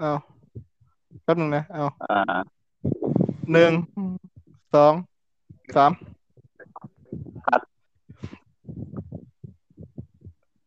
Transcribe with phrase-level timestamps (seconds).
[0.00, 0.12] เอา
[1.24, 2.40] แป๊บนึงนะ เอาอ่า
[3.52, 3.72] หนึ่ง
[4.74, 4.92] สอง
[5.76, 5.90] สาม
[7.46, 7.60] คัด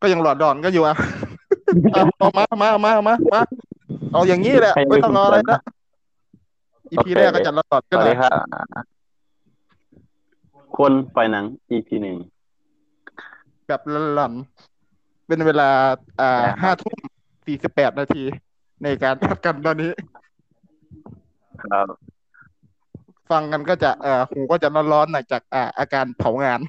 [0.00, 0.96] ก็ยังหลอดดอนก็อยู่อะ
[1.92, 3.40] เอาเอามามามามามา
[4.12, 5.58] เอาอย่างนี้แหละ ไม่ต้องเอาอะไรละ
[6.90, 8.32] อีพีแรกก็จัดหลอดสก็วัสได้ดีครับ
[10.78, 12.16] คนปล่อยหนัง EP หนึ่ง
[13.66, 13.80] แบบ
[14.14, 15.68] หล่อนๆเป็นเวลา
[16.20, 16.96] อ่าใช่ครับห้าทุ่ม
[17.46, 18.22] สี่สิบแปดนาที
[18.84, 19.90] ในการพักกันตอนนี้
[21.62, 21.86] ครับ
[23.30, 26.60] ฟังกันก็จะเอ่อหูก็จะร้อนๆหน่อยจากอ่าอาการเผางาน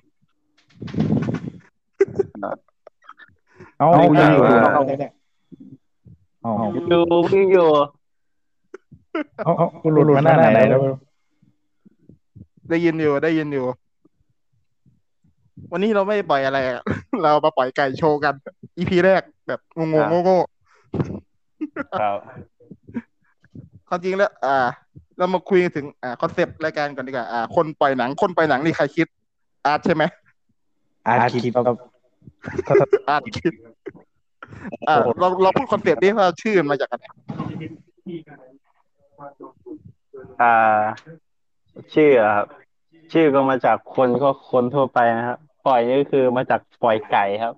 [3.78, 4.84] เอาเอายังอยู่เอาเอา
[6.42, 7.70] เอา เอาอยู่พี่อยู่
[9.46, 10.80] เอาเอาคุณหลุดมาหน้าไหนแล้ว
[12.70, 13.66] ได้ยินอยู่ได้ยินอยู่
[15.72, 16.84] วันนี้เราไม่ปล่อยอะไรอะ
[17.24, 18.34] เรามาปล่อยไก่โชว์กัน
[18.78, 20.40] EP แรกแบบงงงโง่
[22.02, 24.58] ครับๆความจริงแล้ว อ่า
[25.18, 29.08] เรามาคุยกันถึงอ่า concept รายการก่อนดีกว่าอ่า คนปล่อยหนังคนปล่อยหนังนี่ใครคิด
[29.66, 30.04] อาร์ตใช่ไหม
[31.08, 31.78] อาร์ตคิดครับ
[33.10, 33.54] อาร์ตคิด
[34.88, 37.04] อ่าเราเราพูด concept นี้ว่าชื่อมันมาจากอะไร
[40.42, 40.82] อ่า
[41.94, 42.48] ชื่ออะครับ
[43.14, 47.56] ชื่อก็มาจากคนก็คนทั่วไปนะครับ ปล่อยนี่ก็คือมาจากปล่อยไก่ครับ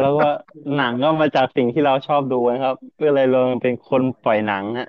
[0.00, 0.28] แล้วก็
[0.76, 4.88] หนังก็มาจากสิ่งที่เราชอบดูนะครับก็เลยรวมเป็นคนปล่อยหนังฮะ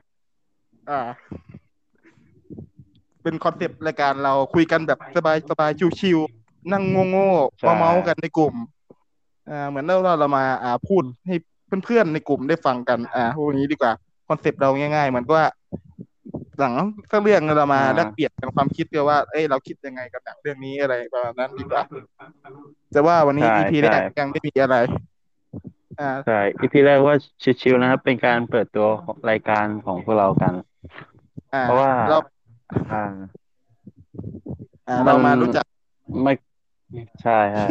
[0.90, 1.02] อ่า
[3.24, 8.56] เป็น concept รายการเราคุยกันแบบสบายสบายชิวๆนั่งโง่ๆเมาๆกันในกลุ่ม
[9.50, 11.36] อ่า เหมือนเราเรามา อ่า พูดให้
[11.86, 13.92] เพื่อนๆในกลุ่มได้ฟังกัน อ่าพวกนี้ดีกว่า
[14.28, 15.48] concept เราง่ายๆเหมือนกับว่า
[16.60, 16.74] หนัง
[17.12, 21.84] สักเรื่องเรามาแลกเปลี่ยนกันความคิดกันว่า เอ้ยเราคิดยังไงกับหนังเรื่องนี้อะไรประมาณนั้นดีกว่า
[22.96, 24.76] แต่ว่าวันนี้ใช่ EP แรกใช่ยังไม่มีอะไร
[26.02, 27.16] อ่าใช่ EP แรกว่า
[27.62, 30.54] ชิวๆนะครับ เป็นการเปิดตัวของรายการของพวกเรากัน
[31.54, 32.18] อ่าเพราะว่าเรา
[32.94, 33.04] อ่า
[34.88, 35.66] อ่าเรามารู้จัก
[36.24, 36.34] ไม่
[37.24, 37.68] ใช่ใช่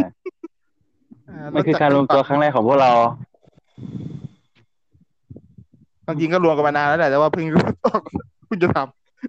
[1.29, 2.93] อ่ามันคือจัการรวมตัวครั้งแรกของพวกเรา
[6.05, 7.47] ความจริงก็รวมกันมานานแล้วแหละแต่ว่าเพิ่ง
[8.47, 8.79] เพิ่งจะท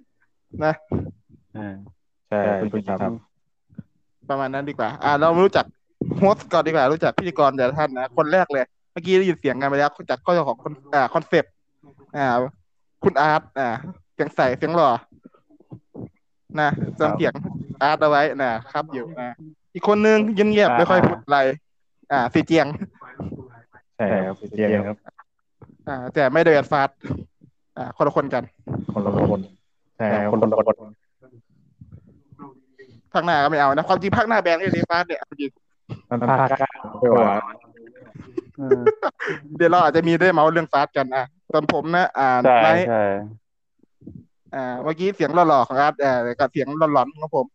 [0.06, 0.74] ำนะ
[1.56, 1.74] อ่า
[2.28, 2.38] ใช่
[2.72, 3.12] คุณครับ
[4.30, 5.64] ประมาณนั้นดีกว่า อ่า เรารู้จัก
[6.18, 11.52] host ก่อนดีกว่ารู้จักพิธีกรแต่ละท่านนะคนแรกเลย เมื่อกี้ได้ยินเสียงกันไปแล้วจากข้อของคนอ่า concept
[12.16, 12.26] อ่า
[13.04, 13.68] คุณอาร์ตอ่า
[14.14, 14.90] เสียงใสเสียงหล่อ
[16.60, 17.32] นะจำเสียง
[17.82, 19.34] อาร์ตเอาไว้นะครับอยู่นะ
[19.74, 21.38] อีกคนนึงเงียบๆไม่ค่อยพูดอะไร
[22.12, 22.66] อ่าสีเจียง
[23.96, 24.96] ใช่ครับเจียงครับ
[25.88, 26.96] อ่า แต่ไม่ได้แบบฟาสต์
[27.76, 28.42] อ่า คนละคนกัน
[28.92, 29.40] คนละคน
[29.96, 30.76] ใช่ครับคนละคน
[33.12, 35.50] ภาคหน้าก็ไม่เอานะความจริงภาคหน้าแบนก็เลยฟาสต์เนี่ยเอาจริง
[36.10, 36.70] มันภาคเก้า
[37.00, 37.28] ไปว่า
[38.58, 38.80] อืม
[39.56, 43.02] เดี๋ยวเราอาจจะมีได้เมาส์เรื่องฟาสต์กันอะส่วนผมนะ อ่าใช่ไนใช่
[44.54, 47.46] อ่า เมื่อกี้เสียงหล่อๆของอาร์ตอ่ากับเสียงหลอนๆของผม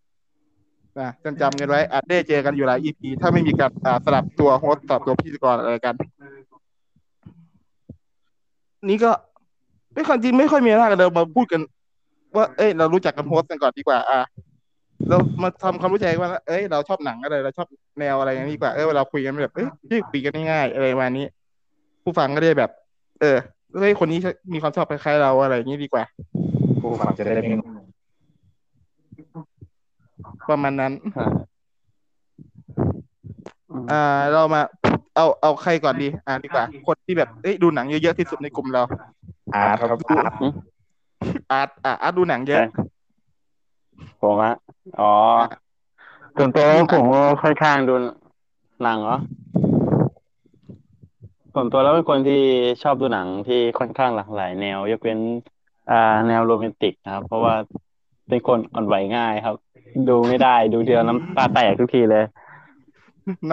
[1.00, 5.96] นะจำจำกันไว้อาจได้เจอกันอยู่หลาย EP ถ้าไม่มีการอ่าสลับตัวโฮสต์สลับตัวพิธีกรอะไรกัน
[8.90, 9.12] นี่ก็
[9.94, 11.62] ไม่ความจริงไม่ค่อยมีอะไรกันเรามาพูดกัน
[12.36, 14.20] ว่าเอ้ยเรารู้จักกันโฮสต์กันก่อนดีกว่า อ่า
[15.10, 17.68] เรามาทำความรู้จักกันว่า เอ้ย เราชอบหนังอะไร เราชอบ
[18.00, 21.26] แนวอะไรอย่างนี้ดีกว่า เออเราคุยกันแบบเอ้ยที่คุยกันง่ายๆอะไรประมาณนี้
[22.04, 22.72] ผู้ฟังก็ได้แบบ
[23.22, 23.38] เออ
[23.78, 24.20] เฮ้ยคนนี้
[24.54, 26.04] มีความชอบคล้ายๆเราอะไรอย่างนี้ดีกว่า
[26.82, 27.76] ผู้ฟังจะได้ไม่งง
[30.50, 31.28] ประมาณนั้นอ่า
[33.72, 34.62] อืมอ่า เรามา
[35.16, 38.84] เอาเอาใครก่อนดี อ่าดีกว่า คนที่แบบเอ้ยดูหนังเยอะๆที่สุดในกลุ่มเรา
[39.54, 40.34] อาร์ตครับอาร์ต
[41.52, 42.60] อาร์ตอ่าอาร์ตดูหนังเยอะ
[44.22, 44.54] ผมอะ
[45.00, 45.12] อ๋อ
[46.38, 47.94] ส่วนตัวผมก็ค่อนข้างดู
[48.84, 49.18] หนังเหรอ
[51.54, 52.42] ส่วนตัวแล้วเป็นคนที่
[52.84, 55.20] ชอบดูหนังที่ค่อนข้างหลากหลายแนวยกเว้น
[55.92, 57.56] อ่า แนวโรแมนติกนะครับ เพราะว่า
[58.28, 59.56] เป็นคนอ่อนไหวง่ายครับ
[60.10, 62.24] ดูไม่ได้ดูเดียวน้ำตาแตกทุกทีเลย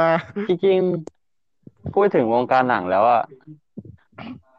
[0.00, 0.12] นะ
[0.48, 3.22] จริงๆพูดถึงวงการหนังแล้วอะ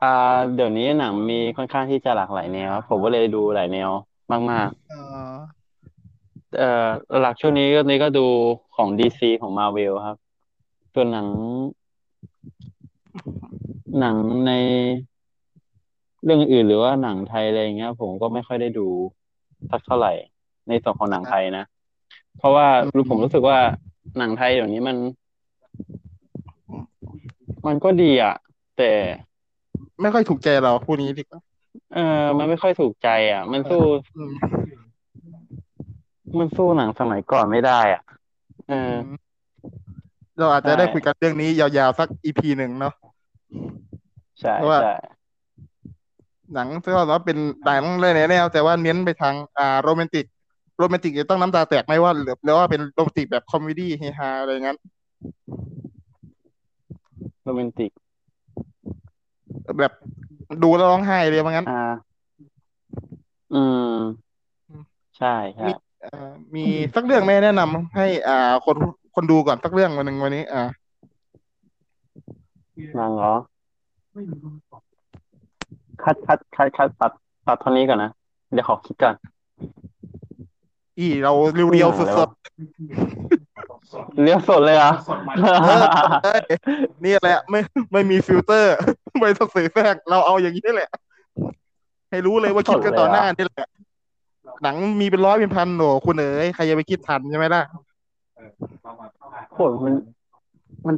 [0.04, 3.90] อ่า เดี๋ยวนี้หนังมีค่อนข้างที่จะหลากหลายแนวครับผมก็เลยดูหลายแนว
[4.52, 4.94] มากเอ
[5.34, 5.59] อๆ
[6.58, 6.88] เอ่อ
[7.22, 8.26] หลักช่วงนี้ก็นี้ก็ดู
[8.76, 10.18] ของดีซีของมาเวลครับ
[10.94, 11.28] ส่วนหนัง
[14.00, 14.16] หนัง
[14.48, 14.52] ใน
[16.24, 18.88] เรื่องอื่นหรือว่าหนังไทยอะไรอย่างเงี้ย ผมก็ไม่ค่อยได้ดู
[19.72, 20.14] สักเท่าไหร่
[20.68, 21.66] ในส่วนของหนังไทยนะ
[22.38, 23.60] เพราะว่ารู้ผมรู้สึกว่า
[24.18, 24.98] หนังไทยเดี๋ยวนี้มัน
[27.68, 28.36] มันก็ดีอะ
[28.78, 28.92] แต่
[30.02, 31.42] ไม่ค่อยถูกใจเราพูดนี้ดีกว่า
[31.94, 33.82] เออมันไม่ค่อยถูกใจ อะ มันสู้
[34.16, 34.24] อื
[36.32, 38.02] มมันสู้หนังสมัยก่อนไม่ได้อะ
[38.68, 38.76] เออ
[40.38, 42.94] เราอาจจะใช่ได้คุยกันเรื่องนี้ยาวๆสัก EP หนึ่งเนาะ
[44.42, 44.88] ใช่เพราะว่า ใช่
[46.54, 50.26] หนังที่ว่าเป็นหนังเลยแนวแต่ว่าเน้นไปทางอ่าโรแมนติก
[50.78, 54.78] โรแมนติกจะต้องน้ำตาแตกไหมว่าหรือหรือว่าเป็นโรแมนติกแบบ comedy เฮฮาอะไรงั้น
[57.44, 57.92] โรแมนติก
[59.80, 59.92] แบบ
[60.64, 61.72] ดูแล้วร้องไห้เลยว่างั้น อ่า
[63.52, 63.86] อืม
[65.18, 65.28] ใช่
[65.58, 65.89] ใช่มีเอ่อ
[66.56, 66.66] มี
[66.96, 68.78] สักเรื่องไหมแนะนำให้ อ่า คน
[69.16, 70.64] คนดูก่อนสักเรื่องวันหนึ่งวันนี้ อ่า
[72.96, 73.34] หนังเหรอ
[76.04, 77.12] คัดคัดคัดคัดตัด
[77.48, 78.12] ตัดเท่านี้ก่อนนะ
[78.54, 79.16] เดี๋ยวขอคิดก่อน
[80.98, 82.30] อีเราเรียวๆสด
[84.24, 85.84] เรียกสดเลยเหรอๆเออ
[86.24, 86.42] เอ้ย
[87.06, 87.60] นี่แหละ ไม่
[87.94, 88.76] ไม่มีฟิลเตอร์
[89.20, 90.90] ไม่ต้องสื่อแทรกเราเอาอย่างนี้แหละ
[92.10, 93.68] ให้รู้เลยว่าคิดกันต่อหน้านี่แหละ
[94.64, 97.64] หนังมีเป็นร้อยเป็นพันโหนคุณเอ๋ยใครจะไปคิดทันใช่ไหมล่ะ
[99.54, 99.94] โหมัน
[100.88, 100.96] มัน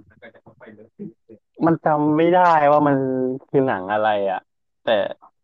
[1.66, 2.96] มันจำไม่ได้ว่ามัน
[3.50, 4.42] คือหนังอะไรอะ
[4.86, 4.98] แต่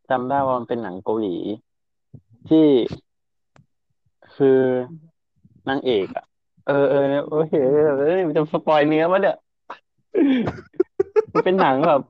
[0.10, 1.36] จำได้ว่ามันเป็นหนังเกาหลี
[2.50, 2.66] ที่
[4.36, 4.60] คือ
[5.70, 6.26] นางเอกอะ
[6.68, 7.54] เออเออโอเค
[8.00, 9.38] เอ้ยมันจะ spoil เนื้อหาเนี่ย
[11.34, 12.02] มันเป็นหนังแบบ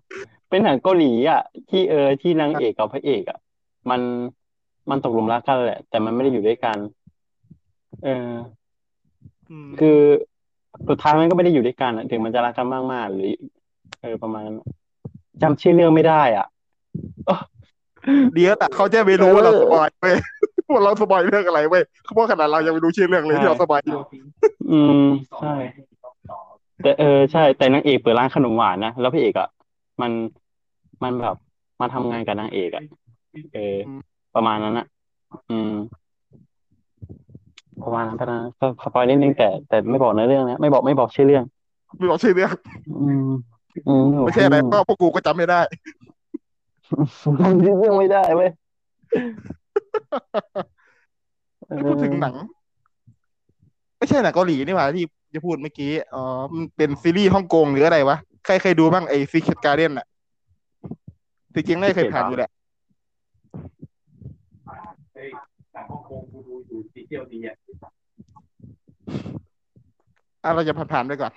[0.49, 3.39] เป็นหนังเกาหลีอะ ที่เออที่นางเอกกับพระเอกอะ
[3.89, 4.01] มัน
[4.89, 6.77] มันตกหลุมรักกันแหละ แต่มันไม่ได้อยู่ด้วยกัน
[8.03, 8.31] เออ
[9.51, 9.99] อืมคือ
[10.89, 13.31] สุดท้ายมันก็ไม่ได้อยู่ด้วยกันอะถึงมันจะรักกันมากๆหรือ
[14.01, 14.57] เออประมาณนั้น
[15.41, 16.47] จำชื่อเรื่องไม่ได้ อะ
[18.33, 20.15] เดี๋ยวแต่เขาจะไม่รู้ว่าเราเออ spoil เว้ย
[20.73, 24.01] ว่าเรา spoil เรื่องอะไรเว้ยเพราะขนาดเรายังไม่รู้ชื่อเรื่องเลยใช่ที่เรา spoil อยู่
[24.71, 25.05] อืม
[25.41, 25.55] ใช่
[26.83, 29.49] แต่เออใช่ แต่นางเอกเปิดร้านขนมหวานนะแล้วพระเอกอะ
[30.01, 30.11] มัน
[31.03, 31.35] มันแบบ
[31.81, 32.83] มาทำงานกับนางเอกอะ
[33.53, 33.77] เออ
[34.37, 34.85] ประมาณนั้นอะ
[35.49, 35.73] อืม
[37.83, 41.43] ประมาณนั้นก็นะก็สปอยนิดนึงแต่แต่ไม่บอกเนื้อเรื่องนะไม่บอกไม่บอกชื่อเรื่อง
[41.97, 42.51] ไม่บอกชื่อเรื่อง
[43.01, 43.29] อืม
[43.87, 45.59] อืมไม่ใช่อะไรเพราะพวกกูก็จำไม่ได้
[47.41, 48.49] จำชื่อเรื่องไม่ได้เว้ย
[51.67, 52.35] เอพูดถึงอหนัง
[53.97, 56.23] ไม่ใช่หนังเกาหลีนี่หว่าที่จะพูดเมื่อกี้อ๋อ
[56.53, 60.05] มันเป็นซีรีส์ฮ่องกงหรืออะไรวะใครเคยดูบ้างไอ้ Secret Garden อะ
[61.53, 62.51] จริงๆน่าจะเคยผ่านอยู่แหละ
[70.43, 71.31] อะเราจะผ่านๆไปก่อน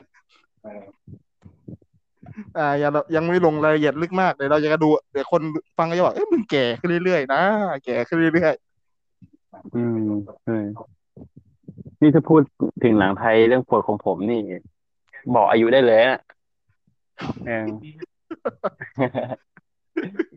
[2.59, 5.43] อ่ายังยังไม่ลงรายละเอียดลึกมากเดี๋ยวเราจะดูเดี๋ยวคน
[5.79, 7.43] ฟังก็จะบอกเอ้ยมึงแก่ขึ้นเรื่อยๆนะ
[7.85, 8.55] แก่ขึ้นเรื่อย
[9.75, 10.09] อืม
[10.47, 10.67] เออ
[12.01, 12.41] นี่ถ้าพูด
[12.85, 14.41] ถึงหนังไทยเรื่องโปรดของผมนี่
[15.35, 16.21] บอกอายุได้เลยนะ
[17.47, 17.67] เออ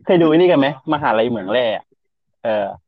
[0.04, 1.84] เคยดูไอ้นี่กันไหมมหาลัยเหมืองแร่อะ
[2.44, 2.83] เออๆ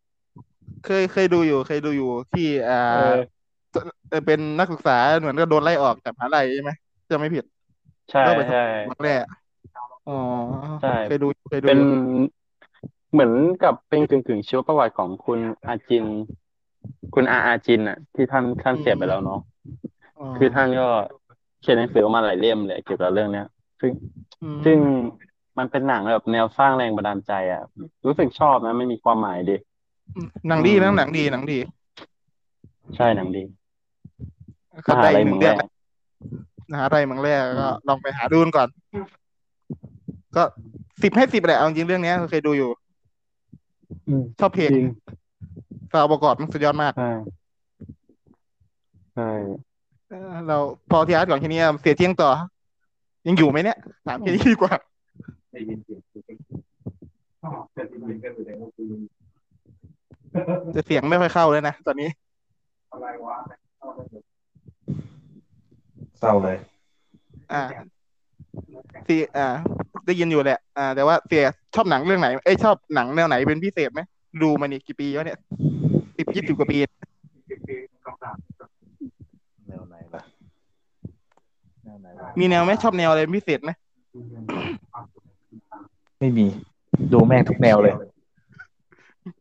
[0.86, 2.98] เคยเคยดูอยู่ เคยดูอยู่ที่อ่าเออ
[4.08, 6.70] เออเป็นนักศึกษาเหมือนก็โดนไล่ออกจากมหาลัยใช่ไหม
[7.10, 7.44] จะไม่ผิด
[8.10, 9.24] ใช่ก็ไปทใช่ำมาแรก
[10.06, 10.12] อ๋อ
[10.80, 11.78] ใช่ เคยดูเคยดูเป็น
[13.12, 16.06] เหมือนกับเป็นกึ่งกึ่งชีวประวัติของคุณอาจิน
[17.14, 19.40] คุณอาอาจินอะ ที่ท่านท่านเสียไปแล้วเนาะ
[20.18, 20.88] อ๋อคือท่านก็
[21.60, 23.46] เขียนหนังสือออกมาหลายเล่มเลยเกี่ยวกับเรื่องเนี้ย
[23.80, 23.92] ซึ่ง
[24.42, 24.78] อืมซึ่ง
[25.58, 27.62] มันเป็นหนังแบบแนวสร้างแรงบันดาลใจอะ
[28.06, 29.56] รู้สึกชอบนะไม่มีความหมายดี
[30.48, 31.58] หนังดีนะหนังดีหนังดี
[32.96, 33.42] ใช่หนังดี
[34.86, 35.56] ก็มหาได้ลัยหเมืนึ่องงเรื่แร่อง
[36.70, 38.68] นะฮะไรเมืองแรกก็ลองไปหาดูกันก่อน
[40.36, 40.42] ก็
[41.02, 42.70] สิบให้สิบแหละเอาจริงเรื่องเนี้ยเคยดูอยู่
[44.08, 44.86] อืมชอบเพลงจริง
[45.92, 47.10] สาวประกอบมันสุดยอดมากใช่
[49.14, 49.30] ใช่
[50.08, 50.58] เออเรา
[50.90, 52.30] พอที่อาร์ตก่อนทีนี้เสียเที่ยงต่อ
[53.26, 54.72] ยังอยู่ไหมเนี่ยถามแค่นี้ดีกว่า
[60.74, 62.08] จะเสียงไม่ค่อยเข้าเลยนะตอนนี้
[66.20, 66.56] เศร้าเลย
[67.52, 67.62] อ่า
[69.04, 69.46] เสียอ่า
[70.06, 71.42] ได้ยินอยู่แหละ อ่า แต่ว่าเสีย
[71.74, 74.00] ชอบหนังเรื่องไหน เอ้ยชอบหนังแนวไหนเป็นพิเศษไหม
[74.42, 75.38] ดูมานี่กี่ปีแล้วเนี่ย
[76.16, 76.78] สิบยี่สิบกว่าปี
[79.68, 80.22] แนวไหนล่ะ
[81.84, 83.70] แนวไหนวะมีแนวไหมชอบแนวอะไรเป็นพิเศษไหม
[86.20, 86.46] ไม่มี
[87.12, 87.94] ดูแม่งทุกแนวเลย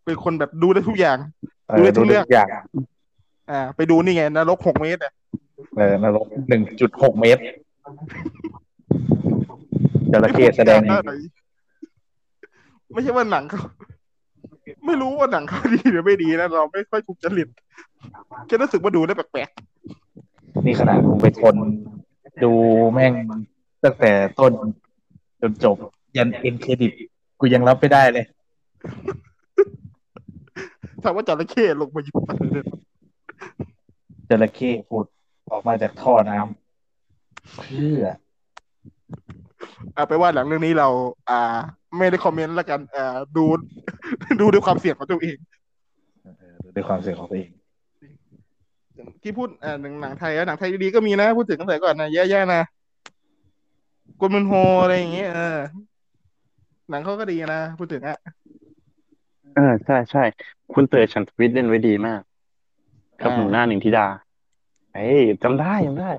[0.06, 1.18] เป็นคนแบบดูได้ทุกอย่าง
[1.70, 2.50] เอดูอได้ทุดูกเรื่ได้องทุกอย่าง
[3.52, 5.14] อ่า ไปดูนี่ไงนรกหกเมตรอะ
[5.78, 7.42] เออนรกหนึ่งจุดหกเมตร
[10.12, 10.82] จระเข้แสดง
[12.94, 13.64] ไม่ใช่ว่าหนังเขา
[14.86, 17.50] ไม่รู้ว่าหนังเขาดีหรือไม่ดีนะเราไม่ค่อยถูกจริต
[18.48, 19.50] แค่รู้สึกว่าดูได้แปลก
[20.66, 21.56] นี่ขนาดกูเป็นคน
[22.44, 22.52] ดู
[22.94, 23.14] แม่ง
[23.84, 24.52] ตั้งแต่ต้น
[25.42, 25.78] จนจบ
[26.18, 26.92] ยันเอ็นเครดิต
[27.40, 28.26] กูยังรับไม่ได้เลย
[31.06, 32.66] ๆถามว่าจระเข้ลงมาอยู่อะไรเนี่ย
[34.30, 35.06] จระเข้ผุด
[35.52, 38.06] ออกมาจากท่อน้ำเพื่อ
[39.96, 40.88] เอาไปว่าหลังเรื่องนี้เรา
[41.30, 41.58] อ่า
[41.98, 43.46] ไม่ได้คอมเมนต์แล้วกันอ่าดู
[44.42, 45.38] ดูด้วยความเสี่ยงของตัวเอง
[46.40, 47.50] เออด้วยความเสี่ยงของตัวเอง
[49.24, 52.62] ที่พูดอ่าหนังหนังไทยแล้วหนังไทยดีๆก็มีนะ พูดถึงตั้งแต่ก่อนนะแย่ๆนะ
[54.20, 55.58] กวนมันโฮอะไรอย่างเงี้ยเออ
[56.90, 58.18] หนังเขาก็ดีนะ พูดถึงอะ
[59.56, 60.24] เออใช่ใช่
[60.74, 62.22] คุณเต๋อฉันทวิชช์เล่นไว้ดีมาก
[63.22, 64.08] กับหนูหน้าหนึ่งธิดา
[64.94, 66.12] เอ้ยจำได้จำได้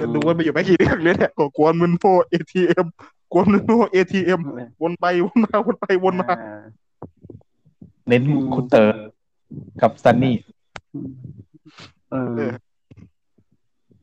[0.00, 2.86] จะดูว่าไปอยู่ไม่กี่เรื่องเลยเนี่ยกวนมันโฮเอทีเอ็ม
[3.32, 4.40] กวนมันโฮเอทีเอ็ม
[4.82, 6.62] วนไปวนมาวนไปวนมาอ่า
[8.08, 8.22] เน้น
[8.54, 8.94] คุณเตอร์
[9.82, 10.36] กับซันนี่
[12.10, 12.50] เออ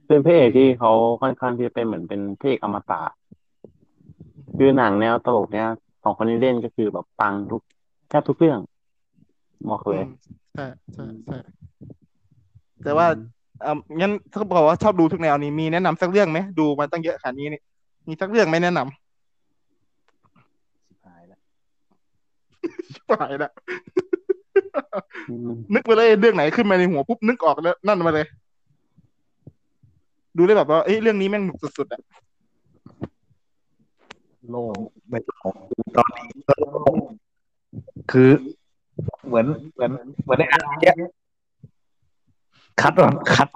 [0.08, 0.92] เป็นพระเอกที่เขา
[1.22, 3.02] ค่อนข้างที่จะเป็นเหมือนเป็นพระเอกอมตะ
[4.58, 5.68] คือหนังแนวตลกเนี้ย
[6.04, 7.62] สองคนนี้เล่นก็คือแบบปังทุก
[8.10, 8.60] แทบทุกเรื่อง
[9.70, 10.04] บอกเลย
[10.54, 11.38] ใช่ใช่ใช่
[12.84, 13.08] แต่ว่า
[13.66, 17.62] อ่างั้นถ้าบอกว่าชอบดูทุกแนวนี้มีแนะนำสักเรื่องไหมดูมาตั้งเยอะขนาดนี้นี่
[18.08, 18.86] มีสักเรื่องไหมแนะนำ
[21.06, 21.40] หายแล้ว
[23.08, 23.52] ไปละ
[25.74, 28.26] นึกไปเลยเรื่องไหนขึ้นมาในหัวปุ๊บนึกออกแล้วนั่นมาเลย
[30.38, 32.02] ดูได้แบบว่าเอ้ยเรื่องนี้แม่งหนุกสุดๆอะ
[34.50, 34.74] โล่ง
[35.10, 35.52] ไม่ต้อง
[35.98, 36.96] ตอนนี้ก็โล่ง
[38.12, 38.30] คือ
[39.28, 39.92] เหมือนเหมือน
[40.24, 40.96] เหมือนในอันเนี้ย
[42.82, 43.48] คัดหรอคัด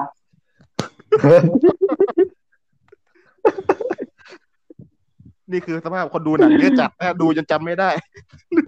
[5.52, 7.90] นี่คือสภาพคนดูหนังเยอะจัดนะดูจนจำไม่ได้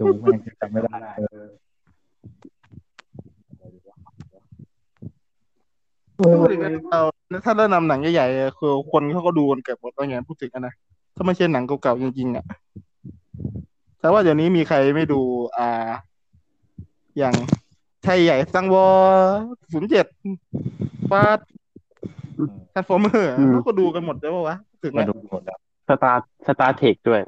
[0.00, 1.48] ดูแม่งจำไม่ได้เออ
[6.40, 6.60] พูดถึง
[6.90, 7.00] เรา
[7.44, 10.74] ถ้าเรานำหนังใหญ่ๆอะคือคนเขาก็ดูกันเกือบหมดแล้วไงพูดถึงอะนะ
[11.16, 12.44] ถ้าไม่ใช่หนังเก่าๆจริงๆอะ
[14.04, 15.20] แต่ว่าเดี๋ยวนี้มีใครไม่ดู
[15.58, 15.90] อ่า
[17.18, 17.34] อย่าง
[18.04, 18.86] ไทยใหญ่สังวอ
[19.72, 20.06] ศูนย์เจ็ด
[21.10, 21.38] ฟาด
[22.74, 25.58] ทันฟอร์เมอร์อืมเขาก็ดูกันหมดแล้วปะวะ ถึงมาอะดูหมดแล้ว
[25.88, 27.20] สตาร์สตาร์เทคด้วย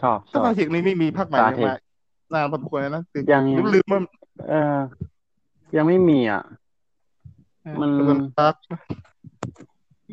[0.00, 1.74] ชอบชถ้าอบภาคเทคนี้ไม่มีภาคใหม่ Star เลยมา
[2.32, 4.02] นานพอสมควรแล้วนะถึงยังลืมๆมัน
[4.48, 4.78] เออ
[5.76, 6.42] ยังไม่มีอะ
[7.80, 8.54] มันเป็นภาค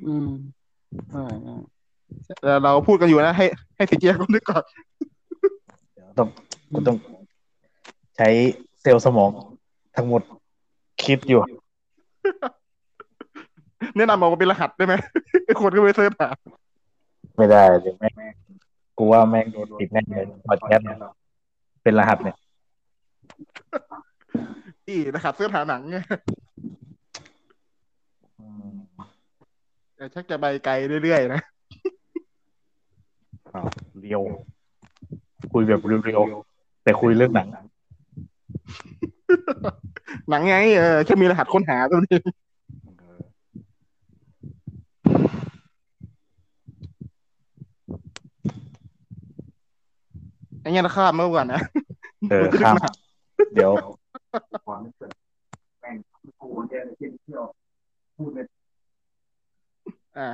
[0.07, 0.27] อืม
[1.11, 1.72] ใช่ใช่แล้ว
[2.63, 4.63] เราพูดกันอยู่นะ ให้ให้สิเจียก็นึกก่อน
[5.93, 6.27] เดี๋ยวต้อง
[6.71, 6.97] กูต้อง
[8.17, 8.27] ใช้
[8.81, 9.29] เซลล์สมอง
[9.95, 10.21] ทั้งหมด
[11.03, 11.41] คิดอยู่
[13.97, 14.95] แนะนำเอามาเป็นรหัสได้ไหม
[15.45, 16.29] ไอ้คนก็ไป search หา
[17.37, 18.13] ไม่ได้เดี๋ยวแม่ง
[18.97, 20.97] กูว่าแม่งโดนปิดแน่เลยพอดแคสต์เนี่ย
[21.83, 22.37] เป็นรหัสเนี่ย
[24.85, 25.97] ที่รหัส search หาหนังไง
[28.39, 28.75] อืม
[29.95, 31.41] แต่ชักจะไปไกลเรื่อยๆนะ
[33.53, 33.67] อ้าว
[33.99, 34.21] เรียว
[35.51, 37.47] คุยแบบเรียวๆแต่คุยเรื่องหนัง
[40.29, 42.17] หนังไง เออแค่มีรหัสค้นหาตัวนี้
[50.61, 51.61] ไอ้เงี้ยนะข้ามเมื่อก่อนนะ
[52.31, 52.75] เออข้าม
[53.53, 53.71] เดี๋ยว
[60.17, 60.29] อ่า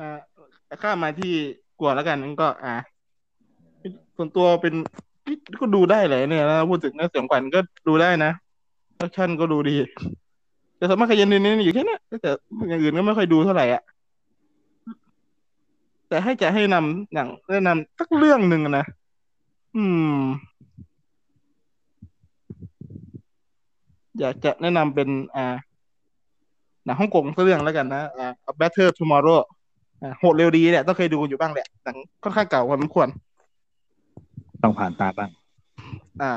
[0.00, 0.18] อ่า
[0.82, 1.32] ข้ามาที่
[1.80, 2.74] กวแล้วกันนั่นก็ อ่า
[4.16, 4.74] ส่วนตัวเป็น
[5.60, 8.32] ก็ดูได้เลยเนี่ยนะพูดถึงเนื้อเสียงขวัญก็ดูได้นะ
[8.96, 9.76] แอคชั่นก็ดูดี
[10.76, 12.30] แต่สมัครยันเน้นๆอยู่แค่นี้ยแต่
[12.68, 13.82] อย่างอื่นก็ไม่ค่อยดูเท่าไหร่อะ
[16.08, 18.84] แต่ให้จะให้นำหนังแนะนำสักเรื่องหนึ่งนะ
[19.76, 19.84] อื
[20.18, 20.20] ม
[24.18, 25.56] อยากจะแนะนำเป็น อ่า
[26.84, 28.28] หนังฮ่องกงสักเรื่องแล้วกันนะอ่า
[28.60, 29.40] Better Tomorrow
[30.18, 33.08] โหดเร็วดีเนี่ยต้องเคยดูอยู่บ้างแหละหนังค่อนข้างเก่าพอสมควร
[34.62, 35.30] ต้องผ่านตาบ้าง
[36.22, 36.32] อ่า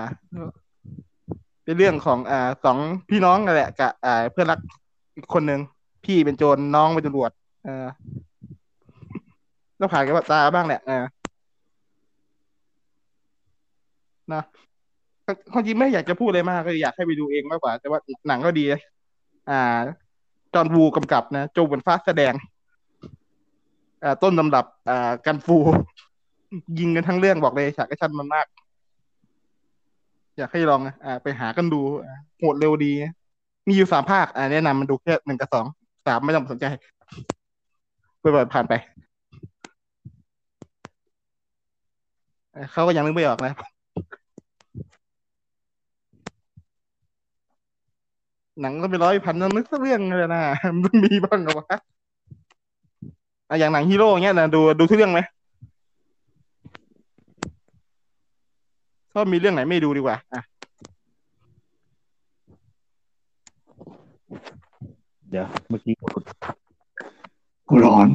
[1.64, 2.78] เป็นเรื่องของอ่าสอง
[3.10, 4.60] พี่น้องนั่นแหละกับอ่าเพื่อนรัก
[5.16, 5.60] อีกคนหนึ่ง
[6.06, 7.32] พี่เป็นโจรน้องเป็นตำรวจ
[7.64, 7.88] เอ่า
[9.78, 11.04] แล้วผ่านกับตาบ้างแหละเอ่า
[14.34, 14.44] นะ
[15.54, 18.82] ความจริงไม่อยากจะพูดอะไรมากก็อยากให้ไปดูเองมากกว่า แต่ว่าหนังก็ดีนะ
[19.50, 19.80] อ่า
[20.54, 22.51] จอห์นวูกำกับนะโจวเหวินฟะแสดงอ่า
[24.24, 25.58] ต้นตำรับอ่า gun fu
[26.80, 28.46] ยิงกันทั้งเรื่องบอกเลยฉากแอคชั่นมันมาก
[30.38, 31.82] อยากให้ลองอ่าไปหากันดู
[32.38, 32.92] โหดเลวดี
[33.68, 35.66] มีอยู่สามภาคอ่าแนะนำมันดูแค่หนึ่งกับสอง
[36.08, 36.66] สามไม่ต้องสนใจ
[38.22, 38.74] ไปแบบผ่านไป
[42.54, 43.54] เอ่อเขาก็ยังนึกไม่ออกนะ
[48.62, 50.42] หนังก็เป็นร้อยพันนึกสักเรื่องเลยนะ
[50.84, 51.78] มันมีบ้างเหรอวะ
[53.52, 55.20] อะอย่างหนังฮีโร่เงี้ยนะดูดูทุกเรื่องไหม
[59.12, 60.42] ถ้ามีเรื่องไหนไม่ดูดีกว่า อะ
[65.30, 66.24] เดี๋ยวเมื่อกี้กด
[67.70, 68.08] กูร้อน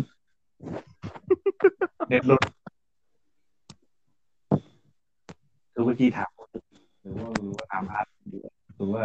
[2.08, 2.42] เน็ตหลุด
[5.72, 6.30] คือเมื่อกี้ถาม
[7.02, 8.06] หรือว่าหรือว่าถามอาร์ต
[8.76, 9.02] หรือว่า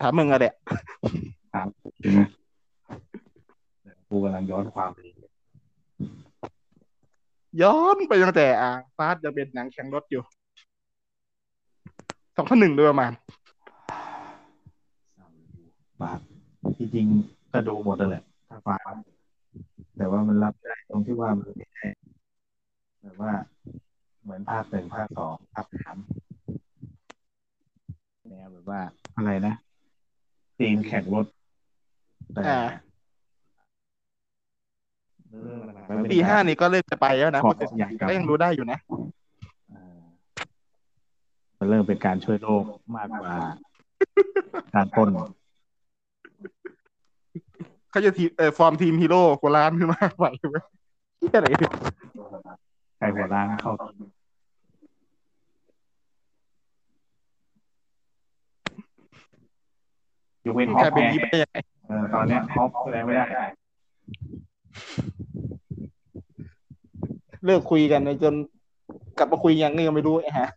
[0.00, 0.52] ถามมึงอะเด็ก
[1.52, 1.66] ถาม
[2.00, 2.20] ใช่ไหม
[4.08, 4.98] กูกำลังย้อนความไป
[7.62, 10.22] ย้อนไปตั้งแต่อ่าฟาสจะเป็นหนังแข่งรถอยู่
[12.36, 13.12] สองพันหนึ่งโดยประมาณ
[16.00, 16.20] บาท
[16.76, 17.06] ที่จริง
[17.52, 18.76] ก็ดูหมดนั่นแหละถ้าฟ้า
[19.96, 21.86] แต่ว่ามันรับได้ตรงที่ว่ามันไม่ได้
[23.02, 23.32] แบบว่า
[24.22, 25.96] เหมือนภาคหนึ่งภาคสองภาคสาม
[28.28, 28.80] แนวแบบว่า
[29.16, 29.54] อะไรนะ
[30.58, 31.26] ทีมแข่งรถ
[32.34, 32.60] แต่ อ่า
[35.30, 38.78] เรื่อง หลักๆมันไม่ได้ปีห้านี่ก็เริ่มจะไปแล้วนะขอแต่อยากกลับก็ยังรู้ได้อยู่นะ
[39.72, 40.00] อ่า
[41.58, 42.64] มันเริ่มเป็นการช่วยโลก
[42.96, 43.32] มากกว่า
[44.74, 45.10] การปล้น
[47.90, 50.56] เขาจะทีเอ่อฟอร์มทีมฮีโร่โคราชขึ้นมาไหวไหม
[51.18, 51.72] เหี้ยอะไรเนี่ย
[52.98, 54.08] ใครหัวล้างเข้าทีม
[60.46, 61.56] ยกเว้นฮอกกลายเป็นไงยิปได้ยังไง
[61.88, 63.24] เออตอนเนี้ยฮอกแสดงไม่ได้
[67.44, 68.34] เลิกคุยกันจน
[69.18, 70.48] กลับมาคุยยังไงก็ไม่รู้ไอ้ฮะ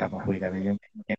[0.00, 1.16] กลับมาคุยกันในเรื่องเกมเกม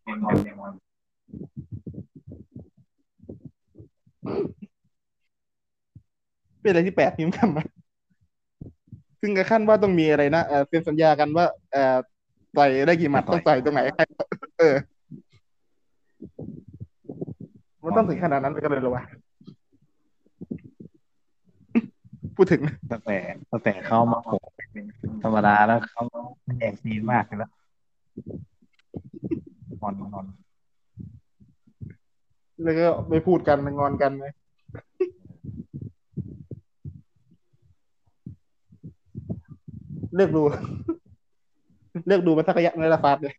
[6.62, 7.66] เป็นอะไรที่แปลกนิ้มกันนะ
[9.22, 11.98] ซึ่งกระขั้นว่าต้องมีอะไรนะเออเป็นสัญญากันว่าเออ
[12.58, 14.04] ต่อยได้กี่หมัดต้องต่อยตรงไหนใคร
[14.60, 14.76] เออ
[17.84, 19.04] มันต้องถึงขนาดนั้นกันเลยหรอวะ
[22.38, 23.18] พูดถึงตั้งแต่
[23.52, 24.86] ตั้งแต่เข้ามาโผล่เป็น
[25.24, 26.04] ธรรมดาแล้วเขา
[26.58, 27.52] แย่งซีนมากเลยแล้ว
[29.82, 30.26] นอนนอน
[32.64, 34.34] แล้วก็ไม่พูดกันงอนกันเลย
[40.16, 40.42] เลิกดู
[42.08, 43.34] เลิกดูมาสักระยะในงละฟาดเลย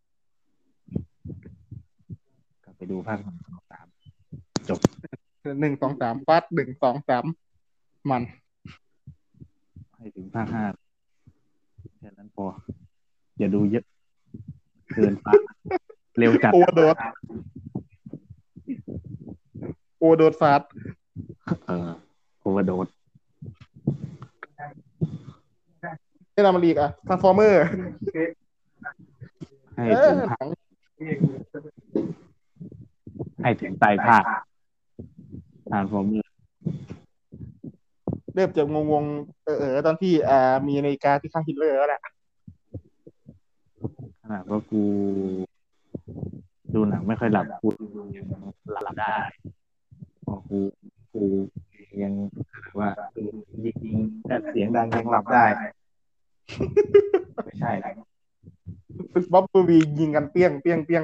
[2.64, 3.86] กลับไปดูภาคหนึ่งสองสาม
[5.60, 7.24] หนึ่งสองสามฟาดหนึ่งสองสาม
[8.10, 8.22] มัน
[9.98, 10.64] ให้ถึงภาคห้า
[11.98, 12.44] แค่นั้นพอ
[13.38, 13.84] อย่าดูเยอะ
[14.92, 15.26] เกินไป
[16.18, 16.96] เร็วจัดโอเวอร์โดส
[19.98, 20.62] โอโดดฟาด
[21.66, 21.90] เออ
[22.40, 22.88] โอเวอร์โดส
[26.32, 27.62] แนะนำมันอีกอะทรานส์ฟอร์เมอร์
[29.74, 30.48] ให้เอถึองหภาคนัง
[33.42, 34.24] ให้ถึงไตรภาค
[35.70, 36.06] ทานฟอร์ม
[38.34, 42.00] เริ่มจะงงๆ เออเออตอนที่อ่ามีนาฬิกาที่ข้างฮิตเลอร์แล้วแหละ
[44.22, 44.82] ขนาดว่ากู
[46.74, 47.68] ดูหนังไม่ค่อยหลับกู
[48.84, 49.16] หลับได้
[50.24, 50.58] พอกู
[51.14, 51.24] กู
[52.02, 52.12] ยัง
[52.78, 55.44] ว่าเออยิงๆแต่เสียงดังยังหลับได้
[57.44, 57.92] ไม่ใช่นะ
[59.32, 61.02] บ๊อบบูบียิงกันเปี้ยงเปี้ยงเปี้ยง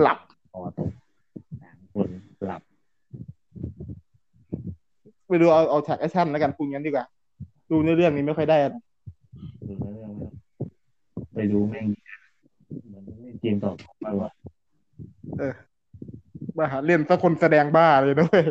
[0.00, 0.18] หลับ
[0.52, 0.90] พอตก
[1.60, 2.10] หนังคน
[2.46, 2.62] หลับ
[5.30, 7.04] ไปดูเอาเอาฉากแอคชั่นแล้วกันพูดงั้นดีกว่า
[7.70, 8.72] ดูในเรื่องนี้ไม่ค่อยได้อะ
[9.68, 10.38] ดูเรื่องไม่ต้อง
[11.34, 11.86] ไปดูแม่ง
[12.88, 14.30] เหมือนเล่นเกมต่อไปว่ะ
[16.56, 18.42] บ้าหาเล่นสักคนแสดงบ้าเลยด้วย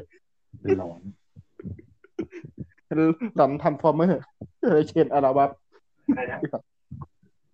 [0.61, 1.01] เป็นหลอน
[3.37, 4.21] หลอนทำฟอร์เมอร์
[4.71, 5.49] เลยเชนอาราบับ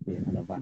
[0.02, 0.60] เปลี่ยนอะไรบ้าง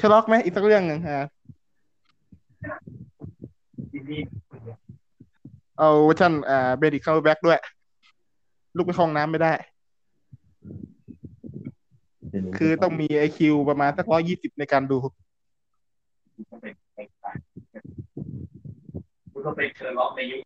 [0.00, 1.28] ชล็อกไหมอีกสักเรื่องหนึ่งฮะ
[5.78, 7.58] เอาเวอร์ชันอ่าเบดิคเข้าแบ็กด้วย
[8.76, 9.52] ลูกไปเข้าห้องน้ำไม่ได้
[12.30, 20.42] เดี๋ยวดูคือต้องมีไอคิวประมาณสักร้อยยี่สิบในการดูคุณก็ไปเชิญร้องในยุค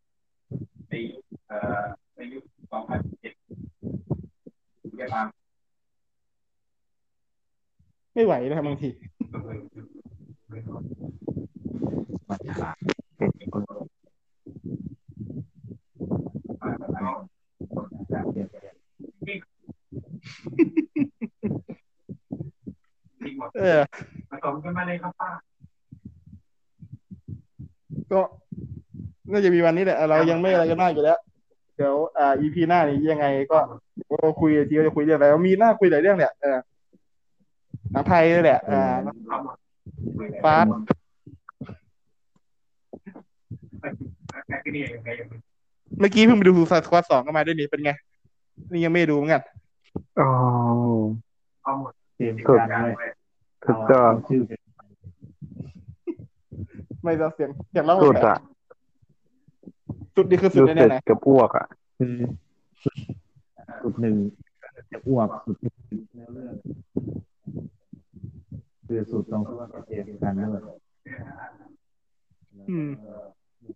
[0.89, 1.83] ในยุคเอ่อ
[2.17, 3.35] ในยุคสองพันเจ็ด
[4.97, 5.23] เรียกมา
[8.15, 8.91] ไม่ไหวนะครับบางที
[12.29, 12.77] มันฉลาด
[13.37, 13.71] เป็นคนเป
[18.37, 18.47] ลี่ยน
[23.23, 23.81] ทิ้งหมด เออ
[24.31, 25.31] ผสมกันมาเลยครับป้า
[28.13, 28.21] ก็
[29.33, 31.19] น่าจะมีวันนี้แหละ เรายังไม่อะไรกันมากอยู่แล้ว
[31.77, 33.59] เดี๋ยวอ่าอีพีหน้านี้ยังไงก็
[34.11, 36.59] ก็คุยทีก็จะคุยเรื่องอะไรมีหน้าคุยหลายเรื่องเนี่ยเออ
[37.93, 38.95] หนังไทยนี่แหละอ่า
[39.29, 39.57] เอาหมด
[40.45, 40.67] ฟาส
[44.49, 45.29] แต่ที่นี่ยังไงยัง
[46.01, 47.91] เมื่อกี้เพิ่งไปดูซูซายสควอตสองก็มาด้วยนี่เป็นไง
[48.71, 49.43] นี่ยังไม่ได้ดูเหมือนกัน
[50.21, 50.29] อ๋อ
[51.63, 53.14] เอาหมดเกมการด้วย
[53.67, 54.61] ถูกต้องชื่อเป็น
[57.05, 58.55] ไม่ต้องเสียงเสียงร้องสุดแปลอะกๆ
[60.15, 61.67] สุดนี่คือสุดรู้แน่สึกๆนะกับอ้วกอะ
[61.99, 62.15] คือ
[63.83, 64.15] สุดหนึ่ง
[64.93, 65.75] จะอ้วกสุดหนึ่ง
[66.15, 66.55] เนื้อเรื่อง
[68.87, 70.63] คือสุดตรงที่ว่าเกมการเลือก
[72.71, 72.91] อืม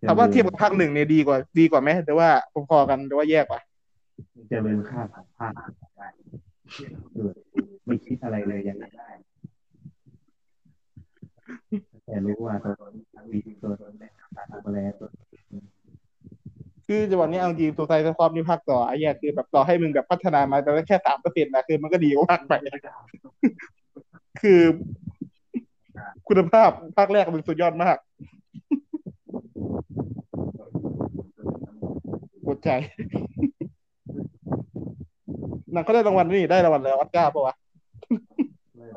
[0.07, 2.29] ถามว่าเทียบกับภาคหนึ่งเนี่ยดีกว่า ดีกว่าไหมแต่ว่า
[2.69, 3.59] พอๆกันแต่ว่าแย่กว่า
[4.51, 5.53] จะลืมค่าของภาค
[7.13, 7.27] คือ
[7.85, 9.09] ไม่คิดอะไรเลยยังไงได้
[12.05, 12.73] แต่รู้ว่าตัว
[13.31, 14.03] มีตัวใน
[14.35, 15.07] การดูแลตัว
[16.87, 22.57] คือจังหวะนี้เอาจริงตัวไทยจะความนี่ภาคต่อไอ้แย่คือแบบต่อให้มึงแบบพัฒนามาแต่แค่สามเปอร์เซ็นต์นะคือมันก็ดีกว่าภาคใหม่
[24.41, 24.61] คือ
[26.27, 27.97] คุณภาพภาคแรกมันสุดยอดมาก
[32.45, 32.69] ปวดใจ
[35.73, 37.55] นังเขาได้รางวัลนี่ได้รางวัลแล้วออสการ์ปะวะ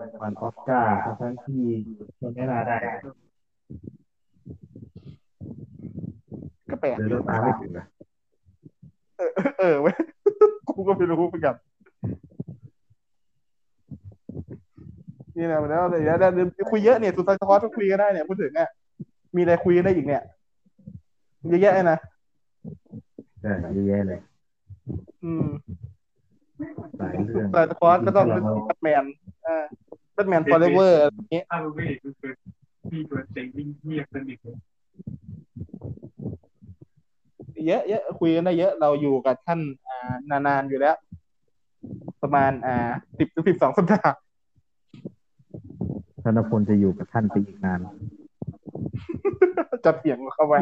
[0.01, 1.65] รางวัลออสการ์ทั้งที่
[2.23, 2.77] คนไม่น่าได้
[6.71, 7.87] ก็แปลกหรือเราตามไม่ถึงนะ
[9.59, 9.95] เออเว้ย
[10.69, 11.55] กูก็ไม่รู้เหมือนกัน
[15.37, 18.69] นี่นะแล้วเดี๋ยวเดี๋ยวคุยเยอะเนี่ยสุดท้ายสควอตก็คุยกันได้เนี่ยพูดถึงอะ
[19.37, 20.23] มีอะไรคุยกันได้อีกเนี่ย
[21.49, 21.99] เยอะแยะเลยนะ
[23.43, 24.21] ใช่เยอะแยะเลย
[25.25, 25.47] อืม
[26.99, 29.22] หลายเรื่องแต่สควอตก็ต้องเป็นแบทแมนอ่า
[30.15, 32.33] แบทแมนฟอร์เรเวอร์อะไรอย่างเงี้ยถ้าเราไม่เห็นก็คือ
[32.91, 34.57] พี่ตัวเจ๋งวิ่งเงียบสนิทเลย
[37.67, 40.15] เยอะเยอะคุยกันได้เยอะเราอยู่กับท่านอ่า
[40.47, 40.97] นานๆอยู่แล้ว
[42.23, 44.19] ประมาณอ่าสิบถึงสิบสองสัปดาห์
[46.25, 47.81] ธนพลจะอยู่กับท่านไปอีกนาน
[49.85, 50.55] จะเถียงเข้าไป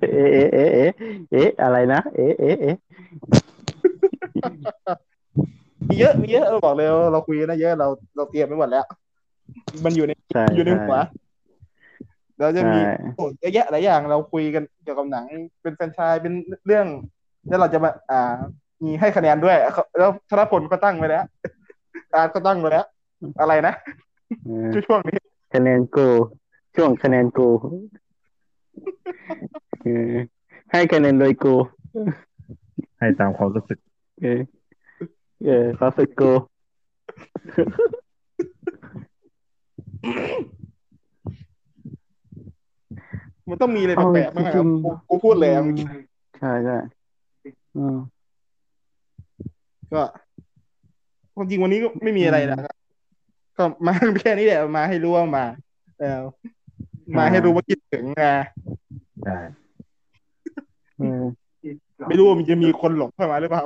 [0.00, 0.90] เอ๊ะเอ๊ะเอ๊ะเอ๊ะ
[1.30, 2.76] เอ๊ะอะไรนะ เอ๊ะเอ๊ะเอ๊ะ
[5.88, 8.84] มีเยอะมีเยอะเราบอกเลยว่าเราคุยกันได้เยอะเราเราเตรียมไว้หมดแล้ว
[9.84, 10.96] มันอยู่ในใช่อยู่ในหัว
[12.40, 15.24] เราจะมีใช่ โอ้เยอะแยะหลายอย่างเราคุยกันเกี่ยวกับหนัง
[15.62, 16.32] เป็นแฟรนไชายเป็น
[16.66, 16.86] เรื่อง
[17.48, 18.36] แล้วเราจะมาอ่า
[18.84, 19.56] มีให้คะแนนด้วย
[19.98, 21.24] แล้วธนพลก็ตั้งไว้แล้ว
[22.14, 22.86] อาร์ตก็ตั้งไว้แล้ว
[23.40, 23.74] อะไรนะ
[24.44, 25.18] เออช่วงนี้
[25.54, 26.06] คะแนนกู
[26.76, 27.48] ช่วงคะแนนกู
[29.82, 30.12] เออ
[30.72, 31.54] ให้คะแนนโดยกู
[32.98, 33.78] ให้ตามความรู้สึก
[34.22, 34.40] เออ
[35.44, 36.30] เออความรู้สึกกู
[43.48, 45.88] มันต้องมีอะไรแปลกๆมากครับกูกูพูดเลยเอาจริง
[46.38, 46.76] ใช่ใช่
[47.76, 47.96] อืม
[49.92, 50.02] ก็
[51.34, 52.74] ความจริงวันนี้ก็ไม่มีอะไรนะครับ
[53.56, 55.46] ก็มาแค่นี้แหละมาให้รู้ว่ามา
[56.00, 56.20] เออ
[57.18, 58.24] มาให้รู้ว่าคิดถึงไง
[59.24, 59.38] ได้
[60.98, 61.24] เออ
[62.08, 63.64] ไม่รู้ว่ามันจะมีคนหลงเข้ามาหรือเปล่า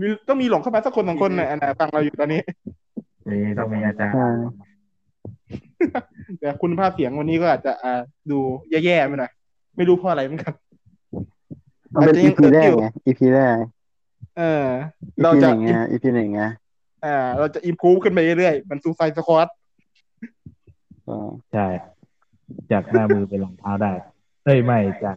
[0.00, 2.40] มีต้องมีหลงเข้ามาสักคนสองคนน่ะอันน่ะฟังเราอยู่ตอนนี้
[3.28, 4.28] นี่ต้องมีอาจารย์ใช่
[6.40, 8.38] แต่คุณภาพเสียงวันนี้ก็อาจจะอ่าดู
[8.70, 9.32] แย่ๆไปหน่อย
[9.76, 10.54] ไม่รู้เพราะอะไรเหมือนกัน
[11.94, 13.56] มันเป็นอาจจะยัอีงพีแรกเกิดอยู่ไงอีพีแรก
[14.38, 14.66] เออ
[15.18, 16.42] อีเราพีหจะนึ่งไงอีพีหนึ่งไง
[17.04, 19.48] อ่า เราจะอิมพูฟขึ้นไปเรื่อยๆมันซูไซสควอต
[21.08, 21.66] อ๋อใช่
[22.72, 23.92] จากหน้ามือเป็นหลังเท้าได้
[24.44, 25.16] เอ้ยไม่จาก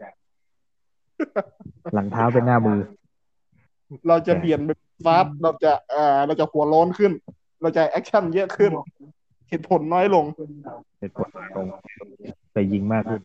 [1.94, 2.80] หลังเท้าเป็นหน้ามือ
[4.08, 7.12] เราจะเปลี่ยนเป็นฟาสต์เราจะอ่าเราจะหัวโล้นขึ้น
[7.62, 8.72] เราจะแอคชั่นเยอะขึ้น
[9.50, 10.26] เหตุผลน้อยลง
[11.00, 11.68] เป็นกดตรง
[12.54, 13.22] แต่ยิงมากขึ้น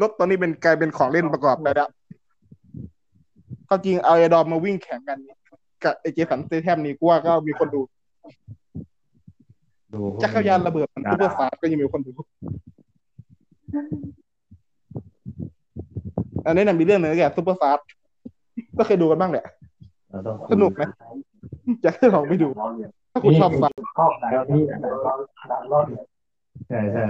[0.00, 1.88] รถตอนนี้เป็นกลายเป็นของเล่นประกอบไปแล้ว
[3.68, 5.18] ก็จริงเอาไอดอมมาวิ่งแข่งกัน
[5.84, 7.80] กับไอเจสันสเตแทมนี่กูว่าก็มีคนดู
[9.94, 12.12] ดูจักรยานระเบิดมันซูเปอร์ฟาสต์ก็ยังมีคนดู
[16.46, 17.86] อันนี้นะมีเรื่องหนึ่งแกซูเปอร์ฟาสต์
[18.78, 19.44] ก็เคยดูกันบ้างแหละ
[20.10, 20.82] เราต้องสนุกไหม
[21.82, 22.48] อยากให้ลองไปดู
[23.12, 24.62] ถ้าคุณชอบฟังข้อแล้วที่
[26.68, 27.04] ใช่ใช่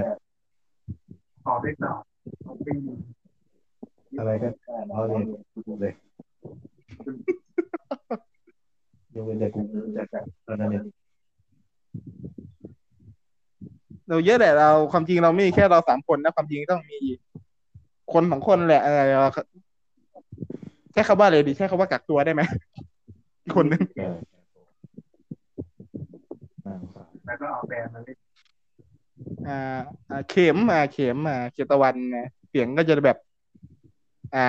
[1.44, 1.92] ขอได้ต่อ
[2.64, 2.78] เป็น
[4.18, 5.24] อะไรก็ได้เราเรียน
[5.80, 5.92] เลย
[9.14, 9.60] ยกเว้นแต่กู
[9.96, 10.82] จะกับตอนนั้นเนี่ย
[14.08, 16.98] เราเยอะแหละเราความจริงเราไม่มีแค่เราสามคนนะ ความจริงต้องมี
[18.12, 19.02] คนสองคนแหละเออ
[19.34, 22.42] ใช้คำว่าอะไรดีใช้คำว่ากักตัวได้ไหม
[23.42, 24.16] อีกคนนึงเออ
[26.66, 28.18] น่าสงสารแล้วก็เอาแบรนด์มาเล่น
[29.48, 29.80] อ่า
[30.10, 33.16] อ่าเข็มอ่าเข็มอ่าเจตวันนะเสียงก็จะแบบ
[34.34, 34.46] อ่า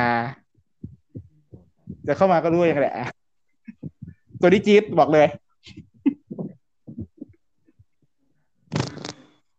[2.08, 3.08] จะเข้ามาก็รู้อย่างแหละอะ
[4.42, 5.28] ตัวนี้จี๊ดบอกเลย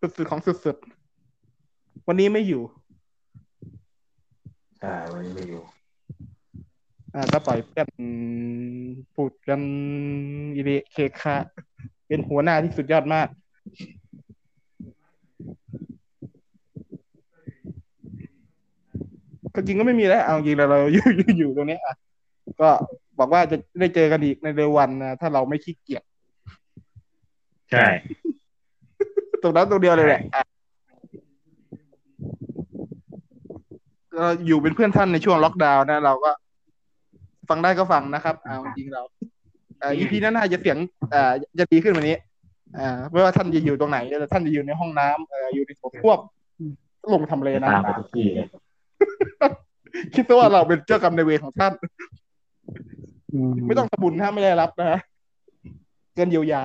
[0.01, 2.63] สุดๆของสุดๆวันนี้ไม่อยู่
[4.81, 5.63] ใช่วันนี้ไม่อยู่
[7.19, 7.89] อ่าก็ปล่อยเพื่อน
[9.15, 9.61] พูดกัน
[10.55, 11.37] อีเดเคคะ
[12.07, 13.29] เป็นหัวหน้าที่สุดยอดมาก
[19.55, 21.95] ก็จริงก็ไม่มีแล้วเอาจริงแล้วเราอยู่อยู่อยู่ตรงเนี้ยอะ
[22.61, 22.71] ก็
[23.19, 26.03] บอกว่าจะได้เจอกันอีกในเร็ววันนะถ้าเราไม่ขี้เกียจ
[27.71, 27.87] ใช่
[29.43, 30.43] ตรงนั้นตรงเดียวเลยแหละอะ
[34.15, 36.31] ก็อยู่เป็นเพื่อนท่านในช่วงล็อกดาวน์นะ เราก็
[37.49, 39.03] ฟังได้ก็ฟังนะครับเอาจริงๆเรา
[39.81, 40.79] เอ่อ EP นั้นน่าจะเสียง
[41.15, 42.17] อ่าจะดีขึ้นกวันนี้
[42.79, 46.19] อ่าไม่ว่าท่านจะอยู่ตรงไหนแต่ท่านจะอยู่ในห้องน้ำเอ่ออยู่ในสวนควบ
[47.13, 48.47] ลงทำเลนะตามไปทุกที่เลย
[50.15, 51.73] คิดซะว่าเราเป็นเจ้ากรรมในายเวรของท่าน
[53.33, 55.01] อืมไม่ต้องทำบุญถ้าไม่ได้รับนะฮะ
[56.15, 56.63] เกินเยียวยา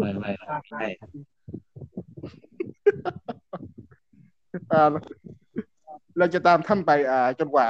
[0.00, 0.82] ไม่ไม่ไม่ใช่
[4.72, 4.88] อ่า
[6.18, 7.68] เราจะตามท่านไปอ่าจนกว่า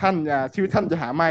[0.00, 1.28] ท่านอ่าชีวิตท่านจะหาไม่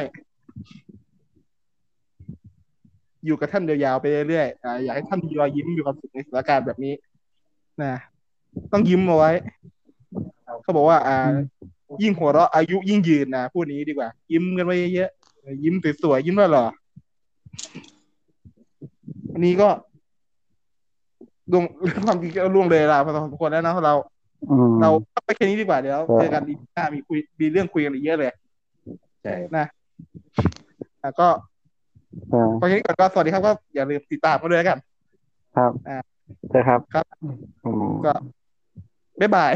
[3.25, 6.93] อยู่กับท่านยาวๆไปเรื่อยๆอ่าอยากให้ท่านมีรอยยิ้มมีความสุขในสถานการณ์แบบนี้
[7.83, 7.93] นะ
[8.71, 9.31] ต้องยิ้มเอาไว้
[10.63, 11.17] เขาบอกว่า อ่า
[12.01, 16.73] ยิ่งหัวเราะอายุยิ่งยืนนะพูดนี้ดีกว่า ยิ้มกันไว้เยอะๆยิ้มสวยๆยิ้มหล่อๆ
[19.33, 19.69] อันนี้ก็
[21.51, 21.63] ดวง
[22.05, 23.93] ความจริงก็ล่วงเลยลาพอสมควรแล้วนะเรา
[24.51, 24.89] อืมเรา
[25.25, 28.31] ไปแค่นี้ดีกว่าเดี๋ยวครับเจอกันอีกหน้ามีคุยมีเรื่องคุยกันอีกเยอะเลย
[29.21, 31.27] ใช่อะก็
[32.33, 34.79] อ่าพอแค่นี้ก่อนก็สวัสดีครับก็อย่าลืมติดตามกันด้วยแล้วกัน
[35.57, 35.97] ครับอ่า
[36.49, 37.05] ใช่ครับ ครับ
[37.63, 38.13] อืมก็
[39.19, 39.53] บ๊ายบาย